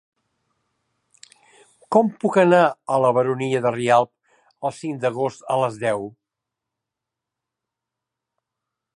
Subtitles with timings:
[1.95, 2.61] Com puc anar
[2.95, 6.09] a la Baronia de Rialb el cinc d'agost a les deu?